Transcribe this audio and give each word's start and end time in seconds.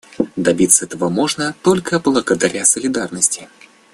Добиться 0.35 0.85
этого 0.85 1.09
можно 1.09 1.53
только 1.61 1.99
благодаря 1.99 2.65
солидарности. 2.65 3.47